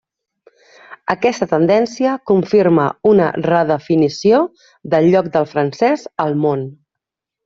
[1.13, 4.39] Aquesta tendència confirma una redefinició
[4.95, 6.65] del lloc del francès al món.